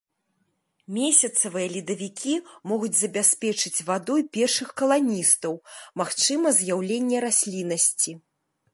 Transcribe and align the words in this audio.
Месяцавыя 0.95 1.67
ледавікі 1.75 2.33
могуць 2.71 2.91
забяспечыць 3.03 3.85
вадой 3.91 4.21
першых 4.39 4.75
каланістаў, 4.83 5.53
магчыма 6.03 6.47
з'яўленне 6.63 7.17
расліннасці. 7.31 8.11